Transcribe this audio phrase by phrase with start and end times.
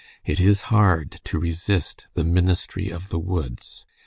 [0.25, 3.85] It is hard to resist the ministry of the woods.